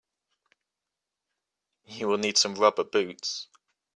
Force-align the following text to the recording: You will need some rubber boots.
You 1.85 2.07
will 2.07 2.17
need 2.17 2.35
some 2.39 2.55
rubber 2.55 2.83
boots. 2.83 3.49